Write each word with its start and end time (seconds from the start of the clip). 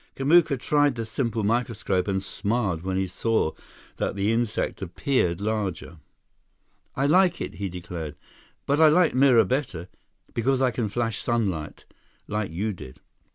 Kamuka 0.15 0.57
tried 0.59 0.95
the 0.95 1.05
simple 1.05 1.43
microscope 1.43 2.07
and 2.07 2.23
smiled 2.23 2.81
when 2.81 2.97
he 2.97 3.05
saw 3.05 3.51
that 3.97 4.15
the 4.15 4.31
insect 4.31 4.81
appeared 4.81 5.39
larger. 5.39 5.99
"I 6.95 7.05
like 7.05 7.39
it," 7.39 7.53
he 7.61 7.69
declared, 7.69 8.15
"but 8.65 8.81
I 8.81 8.87
like 8.87 9.13
mirror 9.13 9.45
better, 9.45 9.89
because 10.33 10.59
I 10.59 10.71
can 10.71 10.89
flash 10.89 11.21
sunlight, 11.21 11.85
like 12.27 12.49
you 12.49 12.73
did." 12.73 12.99